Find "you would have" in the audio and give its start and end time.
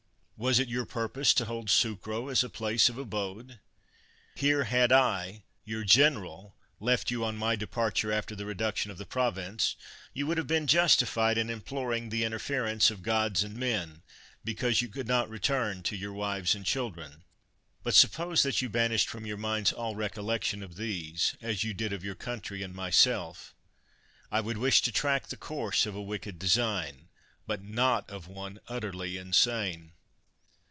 10.15-10.47